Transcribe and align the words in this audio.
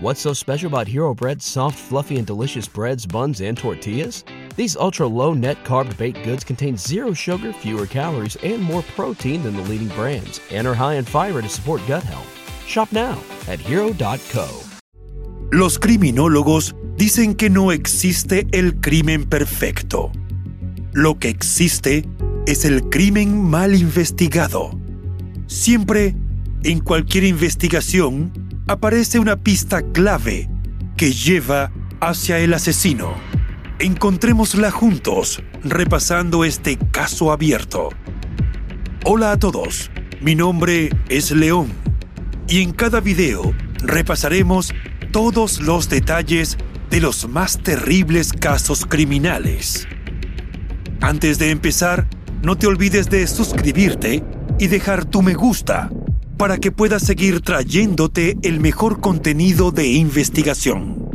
What's 0.00 0.20
so 0.20 0.32
special 0.32 0.68
about 0.68 0.86
Hero 0.86 1.12
Bread's 1.12 1.44
soft, 1.44 1.76
fluffy, 1.76 2.18
and 2.18 2.24
delicious 2.26 2.68
breads, 2.68 3.04
buns, 3.04 3.40
and 3.40 3.58
tortillas? 3.58 4.22
These 4.54 4.76
ultra 4.76 5.08
low 5.08 5.34
net 5.34 5.64
carb 5.64 5.96
baked 5.96 6.22
goods 6.22 6.44
contain 6.44 6.76
zero 6.76 7.12
sugar, 7.12 7.52
fewer 7.52 7.84
calories, 7.84 8.36
and 8.44 8.62
more 8.62 8.82
protein 8.94 9.42
than 9.42 9.56
the 9.56 9.62
leading 9.62 9.88
brands, 9.96 10.40
and 10.52 10.68
are 10.68 10.74
high 10.74 10.94
in 10.94 11.04
fiber 11.04 11.42
to 11.42 11.48
support 11.48 11.82
gut 11.88 12.04
health. 12.04 12.28
Shop 12.64 12.92
now 12.92 13.18
at 13.48 13.58
hero.co. 13.58 14.46
Los 15.50 15.80
criminólogos 15.80 16.76
dicen 16.96 17.34
que 17.34 17.50
no 17.50 17.72
existe 17.72 18.46
el 18.52 18.74
crimen 18.80 19.28
perfecto. 19.28 20.12
Lo 20.92 21.18
que 21.18 21.28
existe 21.28 22.04
es 22.46 22.64
el 22.64 22.88
crimen 22.90 23.42
mal 23.42 23.74
investigado. 23.74 24.70
Siempre, 25.48 26.14
en 26.62 26.78
cualquier 26.78 27.24
investigación, 27.24 28.47
aparece 28.68 29.18
una 29.18 29.36
pista 29.36 29.80
clave 29.92 30.46
que 30.96 31.10
lleva 31.10 31.72
hacia 32.00 32.38
el 32.38 32.52
asesino. 32.52 33.14
Encontrémosla 33.78 34.70
juntos, 34.70 35.42
repasando 35.64 36.44
este 36.44 36.76
caso 36.76 37.32
abierto. 37.32 37.88
Hola 39.04 39.32
a 39.32 39.38
todos, 39.38 39.90
mi 40.20 40.34
nombre 40.34 40.90
es 41.08 41.30
León 41.30 41.68
y 42.46 42.62
en 42.62 42.72
cada 42.72 43.00
video 43.00 43.54
repasaremos 43.78 44.74
todos 45.12 45.60
los 45.60 45.88
detalles 45.88 46.58
de 46.90 47.00
los 47.00 47.26
más 47.26 47.62
terribles 47.62 48.34
casos 48.34 48.84
criminales. 48.84 49.88
Antes 51.00 51.38
de 51.38 51.50
empezar, 51.50 52.06
no 52.42 52.58
te 52.58 52.66
olvides 52.66 53.08
de 53.08 53.26
suscribirte 53.26 54.22
y 54.58 54.66
dejar 54.66 55.06
tu 55.06 55.22
me 55.22 55.32
gusta 55.32 55.88
para 56.38 56.58
que 56.58 56.70
puedas 56.70 57.02
seguir 57.02 57.42
trayéndote 57.42 58.38
el 58.42 58.60
mejor 58.60 59.00
contenido 59.00 59.72
de 59.72 59.88
investigación. 59.88 61.10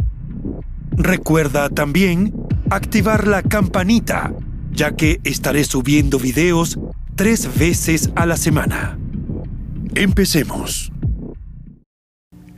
Recuerda 0.91 1.69
también 1.69 2.33
activar 2.69 3.25
la 3.25 3.41
campanita, 3.41 4.33
ya 4.71 4.95
que 4.95 5.21
estaré 5.23 5.63
subiendo 5.63 6.19
videos 6.19 6.77
tres 7.15 7.57
veces 7.57 8.11
a 8.15 8.25
la 8.25 8.37
semana. 8.37 8.99
Empecemos. 9.95 10.91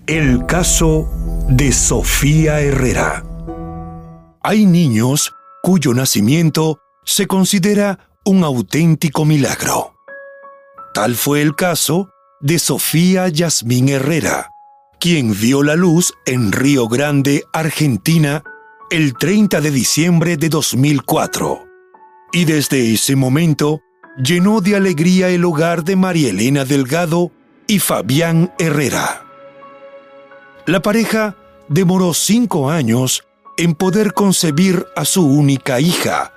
El 0.08 0.46
caso 0.46 1.10
de 1.50 1.72
Sofía 1.72 2.62
Herrera. 2.62 3.24
Hay 4.42 4.66
niños 4.66 5.34
cuyo 5.62 5.94
nacimiento 5.94 6.80
se 7.04 7.28
considera 7.28 8.00
un 8.26 8.44
auténtico 8.44 9.24
milagro. 9.24 9.94
Tal 10.94 11.16
fue 11.16 11.42
el 11.42 11.56
caso 11.56 12.10
de 12.42 12.60
Sofía 12.60 13.28
Yasmín 13.30 13.90
Herrera, 13.90 14.52
quien 15.00 15.34
vio 15.40 15.64
la 15.64 15.76
luz 15.76 16.14
en 16.26 16.52
Río 16.52 16.88
Grande, 16.88 17.44
Argentina, 17.54 18.44
el 18.92 19.14
30 19.18 19.62
de 19.62 19.72
diciembre 19.72 20.38
de 20.38 20.50
2004. 20.50 21.66
Y 22.34 22.46
desde 22.46 22.94
ese 22.94 23.16
momento 23.16 23.82
llenó 24.18 24.62
de 24.62 24.76
alegría 24.76 25.30
el 25.30 25.46
hogar 25.46 25.84
de 25.84 25.96
María 25.96 26.30
Elena 26.30 26.66
Delgado 26.66 27.32
y 27.68 27.80
Fabián 27.80 28.54
Herrera. 28.60 29.26
La 30.66 30.82
pareja 30.82 31.36
demoró 31.70 32.14
cinco 32.14 32.70
años 32.70 33.24
en 33.58 33.74
poder 33.74 34.14
concebir 34.14 34.86
a 34.96 35.06
su 35.06 35.26
única 35.26 35.80
hija, 35.80 36.34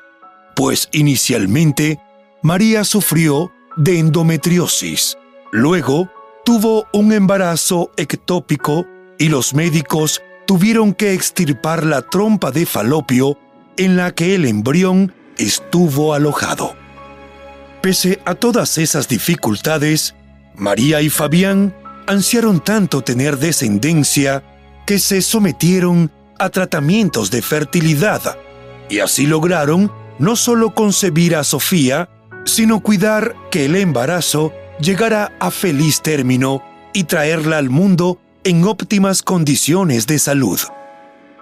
pues 0.54 0.88
inicialmente 0.92 2.00
María 2.42 2.84
sufrió 2.84 3.52
de 3.76 3.98
endometriosis 3.98 5.16
Luego, 5.50 6.10
tuvo 6.44 6.86
un 6.92 7.12
embarazo 7.12 7.90
ectópico 7.96 8.86
y 9.18 9.28
los 9.28 9.54
médicos 9.54 10.22
tuvieron 10.46 10.94
que 10.94 11.12
extirpar 11.12 11.84
la 11.84 12.02
trompa 12.02 12.50
de 12.50 12.66
falopio 12.66 13.38
en 13.76 13.96
la 13.96 14.14
que 14.14 14.34
el 14.34 14.44
embrión 14.44 15.14
estuvo 15.36 16.14
alojado. 16.14 16.74
Pese 17.80 18.20
a 18.24 18.34
todas 18.34 18.78
esas 18.78 19.08
dificultades, 19.08 20.14
María 20.54 21.00
y 21.00 21.10
Fabián 21.10 21.74
ansiaron 22.06 22.60
tanto 22.60 23.02
tener 23.02 23.38
descendencia 23.38 24.42
que 24.86 24.98
se 24.98 25.22
sometieron 25.22 26.10
a 26.38 26.48
tratamientos 26.50 27.30
de 27.30 27.42
fertilidad 27.42 28.38
y 28.88 29.00
así 29.00 29.26
lograron 29.26 29.92
no 30.18 30.34
solo 30.34 30.74
concebir 30.74 31.36
a 31.36 31.44
Sofía, 31.44 32.08
sino 32.44 32.80
cuidar 32.80 33.34
que 33.50 33.66
el 33.66 33.76
embarazo 33.76 34.52
llegara 34.80 35.32
a 35.40 35.50
feliz 35.50 36.02
término 36.02 36.62
y 36.92 37.04
traerla 37.04 37.58
al 37.58 37.70
mundo 37.70 38.20
en 38.44 38.64
óptimas 38.64 39.22
condiciones 39.22 40.06
de 40.06 40.18
salud. 40.18 40.60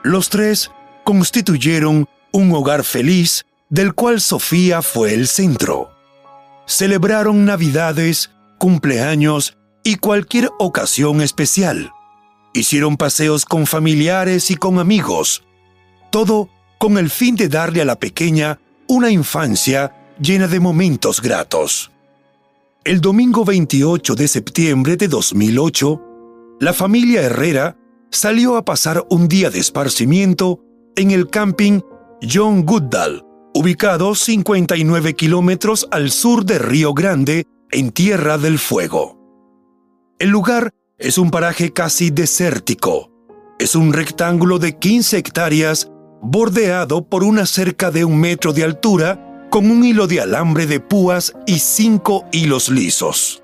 Los 0.03 0.29
tres 0.29 0.71
constituyeron 1.05 2.09
un 2.33 2.53
hogar 2.53 2.85
feliz 2.85 3.47
del 3.69 3.95
cual 3.95 4.21
Sofía 4.21 4.83
fue 4.83 5.15
el 5.15 5.27
centro. 5.27 5.91
Celebraron 6.67 7.45
navidades, 7.45 8.31
cumpleaños 8.59 9.57
y 9.85 9.97
cualquier 9.97 10.51
ocasión 10.59 11.21
especial. 11.21 11.93
Hicieron 12.55 12.97
paseos 12.97 13.45
con 13.45 13.67
familiares 13.67 14.51
y 14.51 14.57
con 14.57 14.79
amigos. 14.79 15.45
Todo 16.11 16.49
con 16.79 16.99
el 16.99 17.11
fin 17.11 17.37
de 17.37 17.49
darle 17.49 17.83
a 17.83 17.85
la 17.85 17.99
pequeña 17.99 18.59
una 18.89 19.11
infancia 19.11 19.93
llena 20.21 20.49
de 20.49 20.61
momentos 20.61 21.21
gratos. 21.21 21.91
El 22.87 23.01
domingo 23.01 23.45
28 23.45 24.15
de 24.15 24.29
septiembre 24.29 24.97
de 24.97 25.09
2008, 25.09 26.01
la 26.61 26.73
familia 26.73 27.21
Herrera 27.21 27.77
salió 28.13 28.55
a 28.57 28.65
pasar 28.65 29.05
un 29.11 29.27
día 29.27 29.51
de 29.51 29.59
esparcimiento 29.59 30.61
en 30.95 31.11
el 31.11 31.27
camping 31.27 31.81
John 32.23 32.65
Goodall, 32.65 33.27
ubicado 33.55 34.15
59 34.15 35.15
kilómetros 35.15 35.89
al 35.91 36.13
sur 36.13 36.45
de 36.45 36.61
Río 36.61 36.95
Grande, 36.95 37.49
en 37.73 37.91
Tierra 37.91 38.39
del 38.39 38.57
Fuego. 38.61 39.19
El 40.21 40.29
lugar 40.29 40.73
es 40.97 41.19
un 41.19 41.33
paraje 41.33 41.73
casi 41.73 42.11
desértico. 42.11 43.11
Es 43.59 43.75
un 43.75 43.93
rectángulo 43.93 44.61
de 44.61 44.79
15 44.79 45.19
hectáreas 45.19 45.91
bordeado 46.23 47.09
por 47.09 47.25
una 47.25 47.47
cerca 47.47 47.91
de 47.91 48.05
un 48.05 48.21
metro 48.21 48.53
de 48.53 48.63
altura 48.63 49.26
con 49.51 49.71
un 49.71 49.85
hilo 49.85 50.07
de 50.07 50.21
alambre 50.21 50.67
de 50.67 50.81
púas 50.81 51.33
y 51.47 51.59
cinco 51.59 52.25
hilos 52.33 52.69
lisos. 52.69 53.43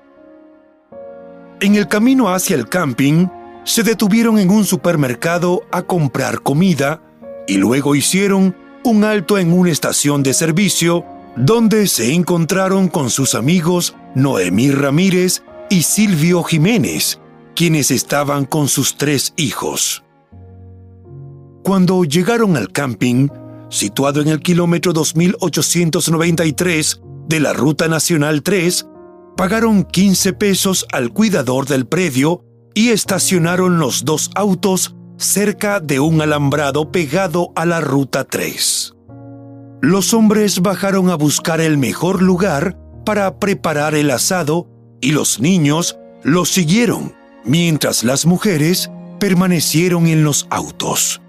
En 1.59 1.75
el 1.75 1.87
camino 1.87 2.33
hacia 2.33 2.55
el 2.55 2.67
camping, 2.67 3.27
se 3.63 3.83
detuvieron 3.83 4.37
en 4.37 4.49
un 4.49 4.65
supermercado 4.65 5.63
a 5.71 5.83
comprar 5.83 6.41
comida 6.41 7.01
y 7.47 7.57
luego 7.57 7.95
hicieron 7.95 8.55
un 8.83 9.03
alto 9.03 9.37
en 9.37 9.53
una 9.53 9.71
estación 9.71 10.23
de 10.23 10.33
servicio 10.33 11.05
donde 11.35 11.87
se 11.87 12.13
encontraron 12.13 12.89
con 12.89 13.09
sus 13.09 13.33
amigos 13.35 13.95
Noemí 14.13 14.71
Ramírez 14.71 15.43
y 15.69 15.83
Silvio 15.83 16.43
Jiménez, 16.43 17.19
quienes 17.55 17.91
estaban 17.91 18.45
con 18.45 18.67
sus 18.67 18.97
tres 18.97 19.33
hijos. 19.37 20.03
Cuando 21.63 22.03
llegaron 22.03 22.57
al 22.57 22.71
camping, 22.71 23.29
situado 23.73 24.21
en 24.21 24.29
el 24.29 24.39
kilómetro 24.39 24.93
2893 24.93 27.01
de 27.27 27.39
la 27.39 27.53
Ruta 27.53 27.87
Nacional 27.87 28.43
3, 28.43 28.87
pagaron 29.35 29.83
15 29.83 30.33
pesos 30.33 30.85
al 30.91 31.11
cuidador 31.11 31.65
del 31.65 31.87
predio 31.87 32.45
y 32.75 32.89
estacionaron 32.89 33.79
los 33.79 34.05
dos 34.05 34.29
autos 34.35 34.95
cerca 35.17 35.79
de 35.79 35.99
un 35.99 36.21
alambrado 36.21 36.91
pegado 36.91 37.51
a 37.55 37.65
la 37.65 37.81
Ruta 37.81 38.25
3. 38.25 38.93
Los 39.81 40.13
hombres 40.13 40.61
bajaron 40.61 41.09
a 41.09 41.15
buscar 41.15 41.59
el 41.59 41.77
mejor 41.77 42.21
lugar 42.21 42.77
para 43.05 43.39
preparar 43.39 43.95
el 43.95 44.11
asado 44.11 44.67
y 45.01 45.11
los 45.11 45.39
niños 45.39 45.97
los 46.23 46.49
siguieron, 46.49 47.13
mientras 47.43 48.03
las 48.03 48.25
mujeres 48.25 48.89
permanecieron 49.19 50.07
en 50.07 50.23
los 50.23 50.47
autos. 50.49 51.22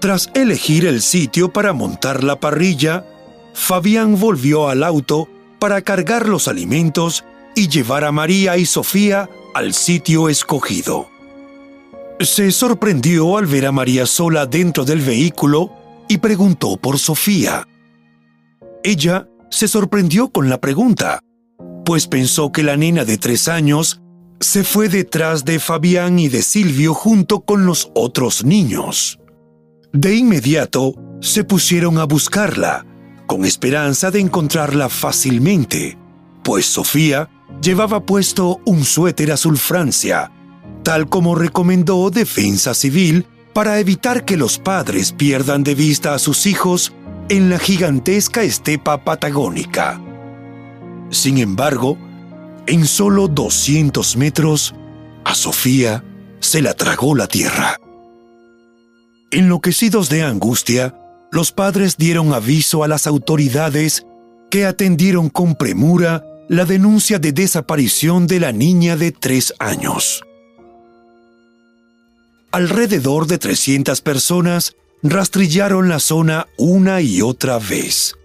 Tras 0.00 0.30
elegir 0.34 0.86
el 0.86 1.02
sitio 1.02 1.52
para 1.52 1.72
montar 1.72 2.22
la 2.22 2.38
parrilla, 2.38 3.04
Fabián 3.52 4.18
volvió 4.18 4.68
al 4.68 4.84
auto 4.84 5.28
para 5.58 5.82
cargar 5.82 6.28
los 6.28 6.46
alimentos 6.46 7.24
y 7.56 7.68
llevar 7.68 8.04
a 8.04 8.12
María 8.12 8.56
y 8.56 8.64
Sofía 8.64 9.28
al 9.54 9.74
sitio 9.74 10.28
escogido. 10.28 11.08
Se 12.20 12.52
sorprendió 12.52 13.36
al 13.36 13.46
ver 13.46 13.66
a 13.66 13.72
María 13.72 14.06
sola 14.06 14.46
dentro 14.46 14.84
del 14.84 15.00
vehículo 15.00 15.72
y 16.08 16.18
preguntó 16.18 16.76
por 16.76 16.98
Sofía. 17.00 17.66
Ella 18.84 19.28
se 19.50 19.66
sorprendió 19.66 20.28
con 20.28 20.48
la 20.48 20.60
pregunta, 20.60 21.20
pues 21.84 22.06
pensó 22.06 22.52
que 22.52 22.62
la 22.62 22.76
nena 22.76 23.04
de 23.04 23.18
tres 23.18 23.48
años 23.48 24.00
se 24.38 24.62
fue 24.62 24.88
detrás 24.88 25.44
de 25.44 25.58
Fabián 25.58 26.20
y 26.20 26.28
de 26.28 26.42
Silvio 26.42 26.94
junto 26.94 27.40
con 27.40 27.66
los 27.66 27.90
otros 27.94 28.44
niños. 28.44 29.18
De 29.92 30.14
inmediato 30.14 30.94
se 31.20 31.44
pusieron 31.44 31.96
a 31.98 32.04
buscarla, 32.04 32.84
con 33.26 33.46
esperanza 33.46 34.10
de 34.10 34.20
encontrarla 34.20 34.90
fácilmente, 34.90 35.96
pues 36.44 36.66
Sofía 36.66 37.30
llevaba 37.62 38.04
puesto 38.04 38.60
un 38.66 38.84
suéter 38.84 39.32
azul 39.32 39.56
Francia, 39.56 40.30
tal 40.82 41.08
como 41.08 41.34
recomendó 41.34 42.10
Defensa 42.10 42.74
Civil 42.74 43.24
para 43.54 43.80
evitar 43.80 44.26
que 44.26 44.36
los 44.36 44.58
padres 44.58 45.12
pierdan 45.12 45.64
de 45.64 45.74
vista 45.74 46.12
a 46.12 46.18
sus 46.18 46.46
hijos 46.46 46.92
en 47.30 47.48
la 47.48 47.58
gigantesca 47.58 48.42
estepa 48.42 49.04
patagónica. 49.04 50.00
Sin 51.08 51.38
embargo, 51.38 51.96
en 52.66 52.86
solo 52.86 53.26
200 53.26 54.16
metros, 54.18 54.74
a 55.24 55.34
Sofía 55.34 56.04
se 56.40 56.60
la 56.60 56.74
tragó 56.74 57.14
la 57.14 57.26
tierra. 57.26 57.80
Enloquecidos 59.30 60.08
de 60.08 60.22
angustia, 60.22 60.94
los 61.30 61.52
padres 61.52 61.98
dieron 61.98 62.32
aviso 62.32 62.82
a 62.82 62.88
las 62.88 63.06
autoridades 63.06 64.06
que 64.50 64.64
atendieron 64.64 65.28
con 65.28 65.54
premura 65.54 66.24
la 66.48 66.64
denuncia 66.64 67.18
de 67.18 67.32
desaparición 67.32 68.26
de 68.26 68.40
la 68.40 68.52
niña 68.52 68.96
de 68.96 69.12
tres 69.12 69.52
años. 69.58 70.24
Alrededor 72.52 73.26
de 73.26 73.36
300 73.36 74.00
personas 74.00 74.76
rastrillaron 75.02 75.90
la 75.90 76.00
zona 76.00 76.46
una 76.56 77.02
y 77.02 77.20
otra 77.20 77.58
vez, 77.58 78.16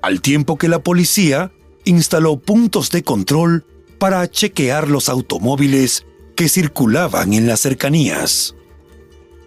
al 0.00 0.22
tiempo 0.22 0.56
que 0.56 0.68
la 0.68 0.78
policía 0.78 1.52
instaló 1.84 2.38
puntos 2.38 2.90
de 2.90 3.02
control 3.02 3.66
para 3.98 4.26
chequear 4.30 4.88
los 4.88 5.10
automóviles 5.10 6.06
que 6.36 6.48
circulaban 6.48 7.34
en 7.34 7.46
las 7.46 7.60
cercanías. 7.60 8.54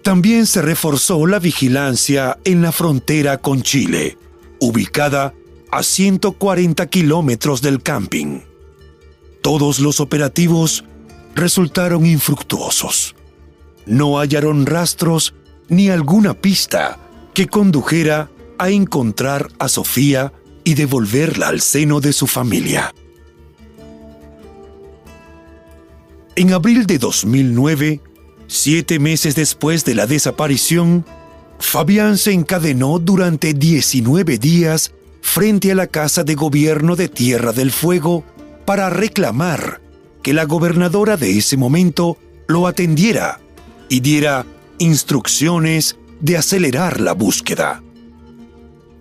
También 0.03 0.48
se 0.48 0.62
reforzó 0.62 1.27
la 1.27 1.39
vigilancia 1.39 2.39
en 2.44 2.62
la 2.62 2.71
frontera 2.71 3.38
con 3.38 3.62
Chile, 3.62 4.18
ubicada 4.59 5.33
a 5.71 5.83
140 5.83 6.88
kilómetros 6.88 7.62
del 7.62 7.83
camping. 7.83 8.42
Todos 9.42 9.80
los 9.80 10.00
operativos 10.00 10.83
resultaron 11.36 12.06
infructuosos. 12.06 13.15
No 13.86 14.18
hallaron 14.18 14.65
rastros 14.65 15.36
ni 15.69 15.89
alguna 15.89 16.33
pista 16.33 17.00
que 17.33 17.47
condujera 17.47 18.30
a 18.57 18.69
encontrar 18.69 19.50
a 19.59 19.68
Sofía 19.68 20.33
y 20.63 20.74
devolverla 20.74 21.47
al 21.47 21.62
seno 21.62 22.01
de 22.01 22.13
su 22.13 22.27
familia. 22.27 22.94
En 26.36 26.54
abril 26.54 26.86
de 26.86 26.97
2009, 26.97 28.01
siete 28.51 29.00
meses 29.00 29.33
después 29.33 29.86
de 29.86 29.95
la 29.95 30.07
desaparición, 30.07 31.06
Fabián 31.57 32.18
se 32.18 32.33
encadenó 32.33 33.00
durante 33.00 33.53
19 33.53 34.38
días 34.38 34.92
frente 35.21 35.71
a 35.71 35.75
la 35.75 35.88
Casa 35.88 36.25
de 36.25 36.36
Gobierno 36.36 36.98
de 36.98 37.07
Tierra 37.07 37.53
del 37.53 37.71
Fuego 37.71 38.25
para 38.65 38.89
reclamar 38.89 39.80
que 40.21 40.33
la 40.33 40.44
gobernadora 40.44 41.15
de 41.15 41.38
ese 41.38 41.56
momento 41.56 42.18
lo 42.48 42.68
atendiera 42.68 43.39
y 43.88 44.01
diera 44.01 44.45
instrucciones 44.80 45.97
de 46.19 46.36
acelerar 46.36 47.00
la 47.00 47.13
búsqueda. 47.13 47.81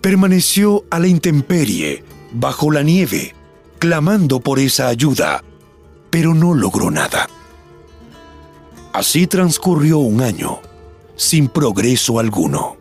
Permaneció 0.01 0.85
a 0.91 1.01
la 1.01 1.09
intemperie, 1.09 2.05
bajo 2.33 2.71
la 2.71 2.85
nieve, 2.85 3.35
clamando 3.81 4.39
por 4.39 4.61
esa 4.61 4.87
ayuda, 4.87 5.43
pero 6.09 6.35
no 6.35 6.55
logró 6.55 6.93
nada. 6.93 7.29
Así 8.93 9.27
transcurrió 9.27 9.99
un 9.99 10.21
año, 10.21 10.61
sin 11.17 11.49
progreso 11.49 12.19
alguno. 12.19 12.77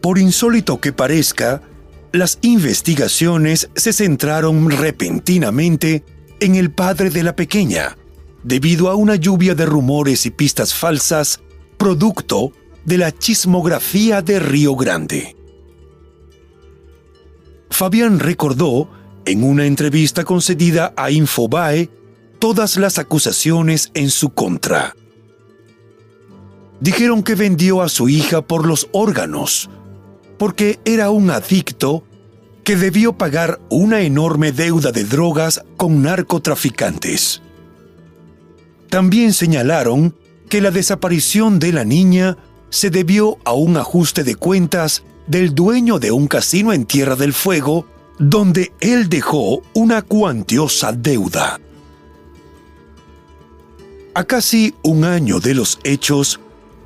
Por 0.00 0.18
insólito 0.18 0.80
que 0.80 0.92
parezca, 0.92 1.62
las 2.12 2.38
investigaciones 2.42 3.70
se 3.76 3.92
centraron 3.92 4.70
repentinamente 4.70 6.04
en 6.40 6.54
el 6.54 6.70
padre 6.70 7.10
de 7.10 7.22
la 7.22 7.36
pequeña, 7.36 7.96
debido 8.42 8.88
a 8.88 8.94
una 8.94 9.16
lluvia 9.16 9.54
de 9.54 9.66
rumores 9.66 10.26
y 10.26 10.30
pistas 10.30 10.74
falsas 10.74 11.40
producto 11.76 12.52
de 12.84 12.98
la 12.98 13.12
chismografía 13.12 14.22
de 14.22 14.40
Río 14.40 14.74
Grande. 14.74 15.36
Fabián 17.70 18.18
recordó, 18.18 18.90
en 19.24 19.44
una 19.44 19.66
entrevista 19.66 20.24
concedida 20.24 20.94
a 20.96 21.10
Infobae, 21.10 21.90
todas 22.38 22.76
las 22.76 22.98
acusaciones 22.98 23.90
en 23.94 24.10
su 24.10 24.30
contra. 24.30 24.94
Dijeron 26.80 27.22
que 27.22 27.34
vendió 27.34 27.82
a 27.82 27.88
su 27.88 28.08
hija 28.08 28.42
por 28.42 28.66
los 28.66 28.88
órganos, 28.92 29.68
porque 30.38 30.78
era 30.84 31.10
un 31.10 31.30
adicto 31.30 32.04
que 32.62 32.76
debió 32.76 33.14
pagar 33.14 33.58
una 33.68 34.02
enorme 34.02 34.52
deuda 34.52 34.92
de 34.92 35.04
drogas 35.04 35.62
con 35.76 36.02
narcotraficantes. 36.02 37.42
También 38.90 39.32
señalaron 39.32 40.14
que 40.48 40.60
la 40.60 40.70
desaparición 40.70 41.58
de 41.58 41.72
la 41.72 41.84
niña 41.84 42.38
se 42.70 42.90
debió 42.90 43.38
a 43.44 43.52
un 43.52 43.76
ajuste 43.76 44.24
de 44.24 44.34
cuentas 44.34 45.02
del 45.26 45.54
dueño 45.54 45.98
de 45.98 46.10
un 46.10 46.26
casino 46.26 46.72
en 46.72 46.84
Tierra 46.84 47.16
del 47.16 47.32
Fuego, 47.32 47.86
donde 48.18 48.72
él 48.80 49.08
dejó 49.08 49.62
una 49.74 50.02
cuantiosa 50.02 50.92
deuda. 50.92 51.60
A 54.18 54.24
casi 54.24 54.74
un 54.82 55.04
año 55.04 55.38
de 55.38 55.54
los 55.54 55.78
hechos, 55.84 56.40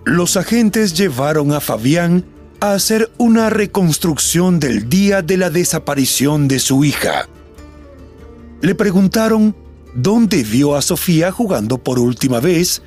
los 0.05 0.37
agentes 0.37 0.93
llevaron 0.93 1.53
a 1.53 1.61
Fabián 1.61 2.27
a 2.61 2.75
hacer 2.75 3.11
una 3.17 3.49
reconstrucción 3.49 4.61
del 4.61 4.91
día 4.91 5.23
de 5.23 5.39
la 5.39 5.49
desaparición 5.49 6.47
de 6.47 6.59
su 6.59 6.85
hija. 6.85 7.27
Le 8.61 8.75
preguntaron 8.75 9.57
dónde 9.95 10.43
vio 10.43 10.77
a 10.77 10.83
Sofía 10.83 11.33
jugando 11.33 11.79
por 11.79 11.99
última 11.99 12.39
vez 12.39 12.83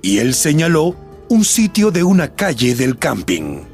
y 0.00 0.16
él 0.16 0.32
señaló 0.32 0.96
un 1.28 1.44
sitio 1.44 1.90
de 1.90 2.02
una 2.02 2.34
calle 2.34 2.74
del 2.74 2.96
camping. 2.96 3.64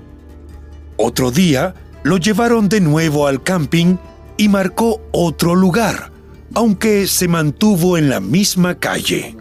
Otro 0.97 1.31
día 1.31 1.73
lo 2.03 2.17
llevaron 2.17 2.69
de 2.69 2.81
nuevo 2.81 3.29
al 3.29 3.45
camping 3.45 3.95
y 4.37 4.49
marcó 4.49 5.01
otro 5.13 5.55
lugar, 5.55 6.11
aunque 6.53 7.07
se 7.07 7.29
mantuvo 7.29 7.97
en 7.97 8.09
la 8.09 8.19
misma 8.19 8.75
calle. 8.75 9.37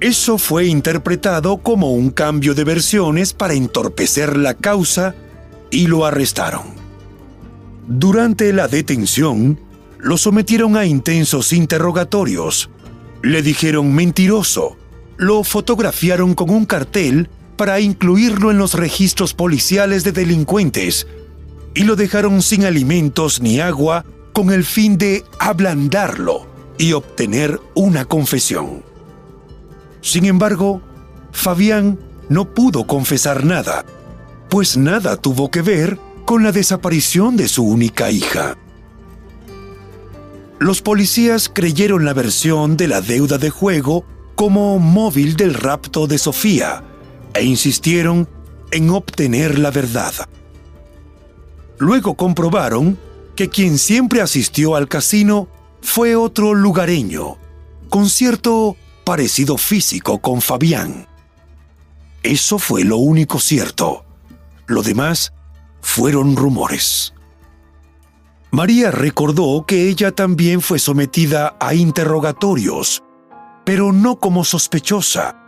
Eso 0.00 0.38
fue 0.38 0.66
interpretado 0.66 1.58
como 1.58 1.92
un 1.92 2.10
cambio 2.10 2.54
de 2.54 2.62
versiones 2.62 3.32
para 3.32 3.54
entorpecer 3.54 4.36
la 4.36 4.54
causa 4.54 5.16
y 5.70 5.88
lo 5.88 6.06
arrestaron. 6.06 6.66
Durante 7.88 8.52
la 8.52 8.68
detención, 8.68 9.58
lo 9.98 10.16
sometieron 10.16 10.76
a 10.76 10.86
intensos 10.86 11.52
interrogatorios. 11.52 12.70
Le 13.22 13.42
dijeron 13.42 13.92
mentiroso. 13.92 14.76
Lo 15.16 15.42
fotografiaron 15.42 16.34
con 16.34 16.50
un 16.50 16.64
cartel 16.64 17.28
para 17.56 17.80
incluirlo 17.80 18.52
en 18.52 18.58
los 18.58 18.74
registros 18.74 19.34
policiales 19.34 20.04
de 20.04 20.12
delincuentes 20.12 21.08
y 21.74 21.82
lo 21.82 21.96
dejaron 21.96 22.40
sin 22.40 22.64
alimentos 22.64 23.40
ni 23.40 23.58
agua 23.58 24.04
con 24.32 24.52
el 24.52 24.64
fin 24.64 24.96
de 24.96 25.24
ablandarlo 25.40 26.46
y 26.78 26.92
obtener 26.92 27.60
una 27.74 28.04
confesión. 28.04 28.84
Sin 30.00 30.24
embargo, 30.24 30.80
Fabián 31.32 31.98
no 32.28 32.54
pudo 32.54 32.86
confesar 32.86 33.44
nada, 33.44 33.84
pues 34.48 34.76
nada 34.76 35.16
tuvo 35.16 35.50
que 35.50 35.62
ver 35.62 35.98
con 36.24 36.42
la 36.42 36.52
desaparición 36.52 37.36
de 37.36 37.48
su 37.48 37.64
única 37.64 38.10
hija. 38.10 38.56
Los 40.58 40.82
policías 40.82 41.48
creyeron 41.48 42.04
la 42.04 42.12
versión 42.12 42.76
de 42.76 42.88
la 42.88 43.00
deuda 43.00 43.38
de 43.38 43.50
juego 43.50 44.04
como 44.34 44.78
móvil 44.78 45.36
del 45.36 45.54
rapto 45.54 46.06
de 46.06 46.18
Sofía 46.18 46.82
e 47.34 47.44
insistieron 47.44 48.28
en 48.70 48.90
obtener 48.90 49.58
la 49.58 49.70
verdad. 49.70 50.12
Luego 51.78 52.14
comprobaron 52.14 52.98
que 53.36 53.48
quien 53.48 53.78
siempre 53.78 54.20
asistió 54.20 54.74
al 54.74 54.88
casino 54.88 55.48
fue 55.80 56.16
otro 56.16 56.54
lugareño, 56.54 57.38
con 57.88 58.08
cierto 58.10 58.76
parecido 59.08 59.56
físico 59.56 60.18
con 60.18 60.42
Fabián. 60.42 61.06
Eso 62.22 62.58
fue 62.58 62.84
lo 62.84 62.98
único 62.98 63.38
cierto. 63.38 64.04
Lo 64.66 64.82
demás 64.82 65.32
fueron 65.80 66.36
rumores. 66.36 67.14
María 68.50 68.90
recordó 68.90 69.64
que 69.66 69.88
ella 69.88 70.12
también 70.12 70.60
fue 70.60 70.78
sometida 70.78 71.56
a 71.58 71.72
interrogatorios, 71.72 73.02
pero 73.64 73.94
no 73.94 74.18
como 74.18 74.44
sospechosa, 74.44 75.42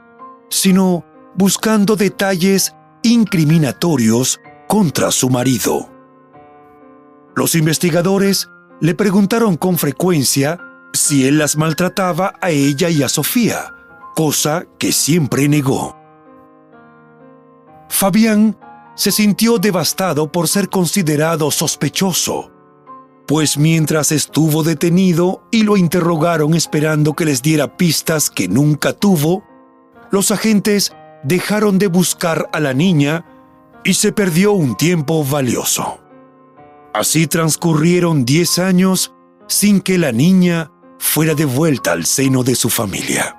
sino 0.48 1.04
buscando 1.34 1.96
detalles 1.96 2.74
incriminatorios 3.02 4.40
contra 4.68 5.10
su 5.10 5.28
marido. 5.28 5.90
Los 7.36 7.54
investigadores 7.54 8.48
le 8.80 8.94
preguntaron 8.94 9.58
con 9.58 9.76
frecuencia 9.76 10.58
si 10.92 11.26
él 11.26 11.38
las 11.38 11.56
maltrataba 11.56 12.34
a 12.40 12.50
ella 12.50 12.88
y 12.90 13.02
a 13.02 13.08
Sofía, 13.08 13.74
cosa 14.14 14.66
que 14.78 14.92
siempre 14.92 15.48
negó. 15.48 15.96
Fabián 17.88 18.56
se 18.94 19.10
sintió 19.10 19.58
devastado 19.58 20.30
por 20.30 20.48
ser 20.48 20.68
considerado 20.68 21.50
sospechoso, 21.50 22.50
pues 23.26 23.56
mientras 23.56 24.12
estuvo 24.12 24.62
detenido 24.62 25.42
y 25.50 25.62
lo 25.62 25.76
interrogaron 25.76 26.54
esperando 26.54 27.14
que 27.14 27.24
les 27.24 27.42
diera 27.42 27.76
pistas 27.76 28.28
que 28.30 28.48
nunca 28.48 28.92
tuvo, 28.92 29.44
los 30.10 30.30
agentes 30.30 30.92
dejaron 31.22 31.78
de 31.78 31.86
buscar 31.86 32.48
a 32.52 32.60
la 32.60 32.74
niña 32.74 33.24
y 33.84 33.94
se 33.94 34.12
perdió 34.12 34.52
un 34.52 34.76
tiempo 34.76 35.24
valioso. 35.24 36.00
Así 36.92 37.26
transcurrieron 37.26 38.24
10 38.24 38.58
años 38.58 39.14
sin 39.46 39.80
que 39.80 39.96
la 39.98 40.12
niña 40.12 40.72
fuera 41.00 41.34
devuelta 41.34 41.92
al 41.92 42.04
seno 42.04 42.44
de 42.44 42.54
su 42.54 42.68
familia. 42.68 43.36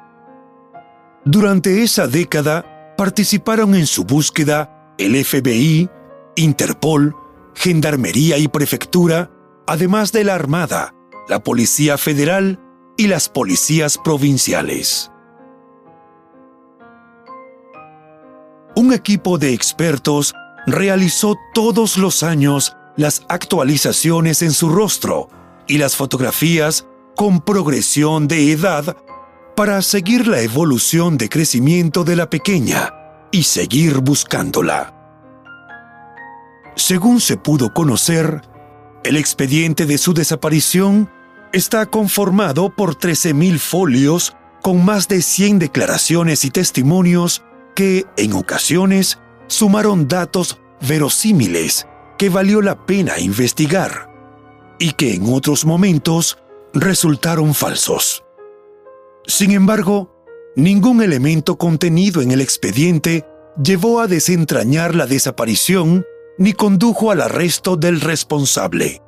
Durante 1.23 1.83
esa 1.83 2.07
década 2.07 2.95
participaron 2.97 3.75
en 3.75 3.85
su 3.85 4.03
búsqueda 4.03 4.93
el 4.97 5.23
FBI, 5.23 5.89
Interpol, 6.35 7.15
Gendarmería 7.53 8.39
y 8.39 8.47
Prefectura, 8.47 9.31
además 9.67 10.11
de 10.11 10.23
la 10.23 10.35
Armada, 10.35 10.95
la 11.29 11.43
Policía 11.43 11.97
Federal 11.97 12.59
y 12.97 13.07
las 13.07 13.29
policías 13.29 13.97
provinciales. 13.99 15.11
Un 18.75 18.91
equipo 18.91 19.37
de 19.37 19.53
expertos 19.53 20.33
realizó 20.65 21.37
todos 21.53 21.97
los 21.97 22.23
años 22.23 22.75
las 22.97 23.23
actualizaciones 23.29 24.41
en 24.41 24.51
su 24.51 24.69
rostro 24.69 25.29
y 25.67 25.77
las 25.77 25.95
fotografías 25.95 26.87
con 27.15 27.41
progresión 27.41 28.27
de 28.27 28.51
edad 28.51 28.97
para 29.55 29.81
seguir 29.81 30.27
la 30.27 30.41
evolución 30.41 31.17
de 31.17 31.29
crecimiento 31.29 32.03
de 32.03 32.15
la 32.15 32.29
pequeña 32.29 32.93
y 33.31 33.43
seguir 33.43 33.99
buscándola. 33.99 34.93
Según 36.75 37.19
se 37.19 37.37
pudo 37.37 37.73
conocer, 37.73 38.41
el 39.03 39.17
expediente 39.17 39.85
de 39.85 39.97
su 39.97 40.13
desaparición 40.13 41.09
está 41.53 41.85
conformado 41.85 42.73
por 42.73 42.95
13.000 42.95 43.59
folios 43.59 44.35
con 44.61 44.83
más 44.85 45.07
de 45.07 45.21
100 45.21 45.59
declaraciones 45.59 46.45
y 46.45 46.51
testimonios 46.51 47.43
que, 47.75 48.05
en 48.15 48.33
ocasiones, 48.33 49.19
sumaron 49.47 50.07
datos 50.07 50.59
verosímiles 50.87 51.87
que 52.17 52.29
valió 52.29 52.61
la 52.61 52.85
pena 52.85 53.19
investigar 53.19 54.09
y 54.79 54.93
que 54.93 55.13
en 55.13 55.33
otros 55.33 55.65
momentos 55.65 56.37
resultaron 56.73 57.53
falsos. 57.53 58.23
Sin 59.25 59.51
embargo, 59.51 60.11
ningún 60.55 61.01
elemento 61.01 61.57
contenido 61.57 62.21
en 62.21 62.31
el 62.31 62.41
expediente 62.41 63.25
llevó 63.61 63.99
a 63.99 64.07
desentrañar 64.07 64.95
la 64.95 65.05
desaparición 65.05 66.05
ni 66.37 66.53
condujo 66.53 67.11
al 67.11 67.21
arresto 67.21 67.75
del 67.75 68.01
responsable. 68.01 69.01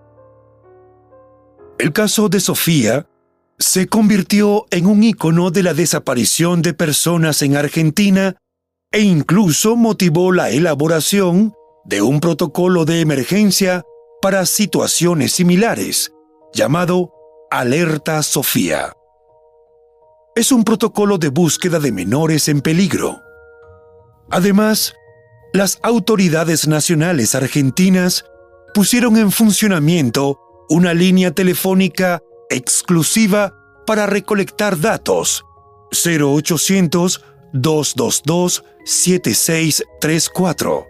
El 1.80 1.92
caso 1.92 2.30
de 2.30 2.40
Sofía 2.40 3.08
se 3.58 3.88
convirtió 3.88 4.66
en 4.72 4.86
un 4.86 5.04
icono 5.04 5.52
de 5.52 5.64
la 5.64 5.74
desaparición 5.74 6.62
de 6.62 6.74
personas 6.74 7.42
en 7.42 7.56
Argentina 7.56 8.36
e 8.92 9.02
incluso 9.02 9.76
motivó 9.76 10.32
la 10.32 10.50
elaboración 10.50 11.54
de 11.86 12.02
un 12.02 12.20
protocolo 12.20 12.86
de 12.86 13.02
emergencia 13.02 13.84
para 14.22 14.46
situaciones 14.46 15.34
similares, 15.34 16.14
llamado 16.54 17.12
Alerta 17.56 18.24
Sofía. 18.24 18.94
Es 20.36 20.52
un 20.52 20.64
protocolo 20.64 21.20
de 21.20 21.30
búsqueda 21.30 21.78
de 21.78 21.92
menores 21.92 22.48
en 22.48 22.62
peligro. 22.62 23.22
Además, 24.32 24.96
las 25.54 25.78
autoridades 25.84 26.68
nacionales 26.68 27.36
argentinas 27.36 28.26
pusieron 28.74 29.18
en 29.18 29.32
funcionamiento 29.32 30.40
una 30.68 30.96
línea 30.96 31.30
telefónica 31.30 32.24
exclusiva 32.50 33.54
para 33.86 34.08
recolectar 34.08 34.80
datos 34.80 35.46
0800 35.92 37.24
222 37.54 38.64
7634 38.84 40.88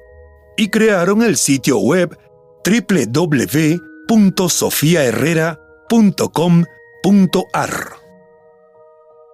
y 0.56 0.70
crearon 0.70 1.24
el 1.24 1.36
sitio 1.36 1.80
web 1.80 2.18
www.sofiaherrera.com.ar. 5.90 8.04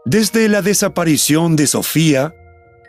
Desde 0.06 0.48
la 0.48 0.62
desaparición 0.62 1.56
de 1.56 1.68
Sofía, 1.68 2.34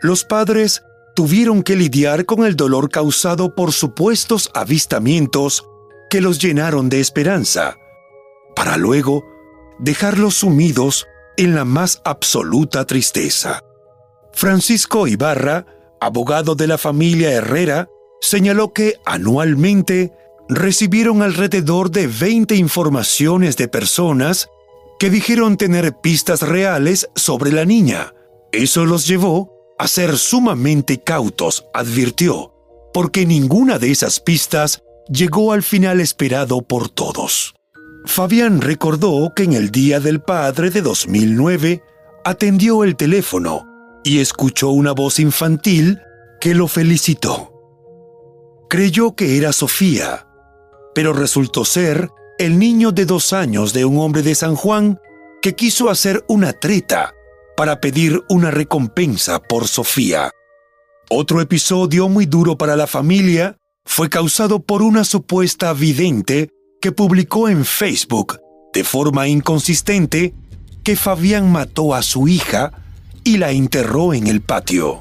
los 0.00 0.24
padres 0.24 0.82
tuvieron 1.14 1.62
que 1.62 1.76
lidiar 1.76 2.24
con 2.24 2.46
el 2.46 2.56
dolor 2.56 2.88
causado 2.88 3.54
por 3.54 3.72
supuestos 3.72 4.50
avistamientos 4.54 5.66
que 6.08 6.20
los 6.20 6.38
llenaron 6.38 6.88
de 6.88 7.00
esperanza, 7.00 7.76
para 8.56 8.76
luego 8.76 9.24
dejarlos 9.78 10.36
sumidos 10.36 11.06
en 11.36 11.54
la 11.54 11.64
más 11.64 12.00
absoluta 12.04 12.86
tristeza. 12.86 13.62
Francisco 14.32 15.06
Ibarra, 15.06 15.66
abogado 16.00 16.54
de 16.54 16.66
la 16.66 16.78
familia 16.78 17.32
Herrera, 17.32 17.88
señaló 18.20 18.72
que 18.72 18.96
anualmente 19.04 20.12
recibieron 20.50 21.22
alrededor 21.22 21.90
de 21.90 22.08
20 22.08 22.56
informaciones 22.56 23.56
de 23.56 23.68
personas 23.68 24.48
que 24.98 25.08
dijeron 25.08 25.56
tener 25.56 25.96
pistas 26.00 26.42
reales 26.42 27.08
sobre 27.14 27.52
la 27.52 27.64
niña. 27.64 28.12
Eso 28.52 28.84
los 28.84 29.06
llevó 29.06 29.52
a 29.78 29.86
ser 29.88 30.18
sumamente 30.18 30.98
cautos, 30.98 31.66
advirtió, 31.72 32.52
porque 32.92 33.24
ninguna 33.24 33.78
de 33.78 33.92
esas 33.92 34.20
pistas 34.20 34.82
llegó 35.08 35.52
al 35.52 35.62
final 35.62 36.00
esperado 36.00 36.62
por 36.62 36.88
todos. 36.88 37.54
Fabián 38.04 38.60
recordó 38.60 39.32
que 39.34 39.44
en 39.44 39.52
el 39.52 39.70
Día 39.70 40.00
del 40.00 40.20
Padre 40.20 40.70
de 40.70 40.82
2009 40.82 41.82
atendió 42.24 42.82
el 42.82 42.96
teléfono 42.96 43.66
y 44.04 44.18
escuchó 44.18 44.70
una 44.70 44.92
voz 44.92 45.20
infantil 45.20 46.00
que 46.40 46.54
lo 46.54 46.66
felicitó. 46.66 47.52
Creyó 48.68 49.14
que 49.14 49.36
era 49.36 49.52
Sofía, 49.52 50.26
pero 50.94 51.12
resultó 51.12 51.64
ser 51.64 52.10
el 52.38 52.58
niño 52.58 52.92
de 52.92 53.04
dos 53.04 53.32
años 53.32 53.72
de 53.72 53.84
un 53.84 53.98
hombre 53.98 54.22
de 54.22 54.34
San 54.34 54.56
Juan 54.56 54.98
que 55.42 55.54
quiso 55.54 55.90
hacer 55.90 56.24
una 56.28 56.52
treta 56.52 57.14
para 57.56 57.80
pedir 57.80 58.22
una 58.28 58.50
recompensa 58.50 59.40
por 59.40 59.68
Sofía. 59.68 60.30
Otro 61.10 61.40
episodio 61.40 62.08
muy 62.08 62.26
duro 62.26 62.56
para 62.56 62.76
la 62.76 62.86
familia 62.86 63.58
fue 63.84 64.08
causado 64.08 64.60
por 64.60 64.82
una 64.82 65.04
supuesta 65.04 65.72
vidente 65.72 66.50
que 66.80 66.92
publicó 66.92 67.48
en 67.48 67.64
Facebook 67.64 68.38
de 68.72 68.84
forma 68.84 69.28
inconsistente 69.28 70.34
que 70.82 70.96
Fabián 70.96 71.50
mató 71.50 71.94
a 71.94 72.02
su 72.02 72.28
hija 72.28 72.72
y 73.24 73.36
la 73.36 73.50
enterró 73.50 74.14
en 74.14 74.26
el 74.26 74.40
patio. 74.40 75.00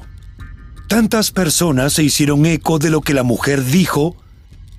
Tantas 0.88 1.30
personas 1.30 1.92
se 1.92 2.02
hicieron 2.02 2.44
eco 2.46 2.78
de 2.78 2.90
lo 2.90 3.00
que 3.00 3.14
la 3.14 3.22
mujer 3.22 3.64
dijo 3.64 4.16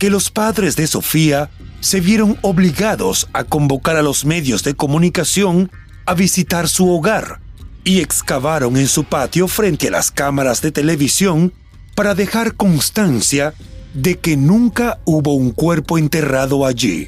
que 0.02 0.10
los 0.10 0.32
padres 0.32 0.76
de 0.76 0.88
Sofía 0.88 1.52
se 1.80 2.00
vieron 2.00 2.36
obligados 2.42 3.30
a 3.34 3.44
convocar 3.44 3.98
a 3.98 4.02
los 4.02 4.26
medios 4.26 4.64
de 4.64 4.74
comunicación 4.74 5.70
a 6.08 6.16
visitar 6.16 6.68
su 6.68 6.90
hogar 6.90 7.40
y 7.84 8.00
excavaron 8.00 8.78
en 8.78 8.88
su 8.88 9.04
patio 9.04 9.48
frente 9.48 9.90
a 9.90 9.92
las 9.92 10.10
cámaras 10.10 10.64
de 10.64 10.72
televisión 10.72 11.54
para 11.94 12.16
dejar 12.16 12.56
constancia 12.56 13.54
de 13.94 14.18
que 14.18 14.38
nunca 14.38 15.00
hubo 15.06 15.36
un 15.36 15.52
cuerpo 15.52 16.00
enterrado 16.00 16.66
allí. 16.66 17.08